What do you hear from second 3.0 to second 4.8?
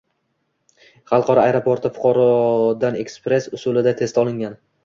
ekspress usulida test olingan.